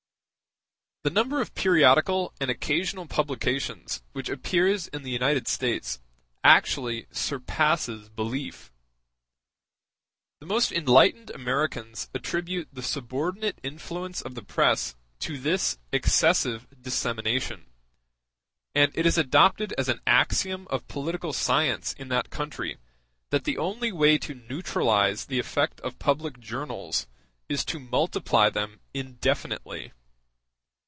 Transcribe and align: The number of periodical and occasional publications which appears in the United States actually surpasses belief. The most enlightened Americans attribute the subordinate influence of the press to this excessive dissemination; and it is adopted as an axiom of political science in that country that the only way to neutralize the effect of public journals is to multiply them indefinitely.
The 1.03 1.09
number 1.09 1.41
of 1.41 1.55
periodical 1.55 2.31
and 2.39 2.51
occasional 2.51 3.07
publications 3.07 4.03
which 4.11 4.29
appears 4.29 4.87
in 4.89 5.01
the 5.01 5.09
United 5.09 5.47
States 5.47 5.99
actually 6.43 7.07
surpasses 7.09 8.07
belief. 8.07 8.71
The 10.41 10.45
most 10.45 10.71
enlightened 10.71 11.31
Americans 11.31 12.07
attribute 12.13 12.67
the 12.71 12.83
subordinate 12.83 13.57
influence 13.63 14.21
of 14.21 14.35
the 14.35 14.43
press 14.43 14.95
to 15.21 15.39
this 15.39 15.79
excessive 15.91 16.67
dissemination; 16.79 17.65
and 18.75 18.91
it 18.95 19.07
is 19.07 19.17
adopted 19.17 19.73
as 19.79 19.89
an 19.89 20.01
axiom 20.05 20.67
of 20.69 20.87
political 20.87 21.33
science 21.33 21.93
in 21.93 22.09
that 22.09 22.29
country 22.29 22.77
that 23.31 23.45
the 23.45 23.57
only 23.57 23.91
way 23.91 24.19
to 24.19 24.35
neutralize 24.35 25.25
the 25.25 25.39
effect 25.39 25.81
of 25.81 25.97
public 25.97 26.39
journals 26.39 27.07
is 27.49 27.65
to 27.65 27.79
multiply 27.79 28.51
them 28.51 28.81
indefinitely. 28.93 29.93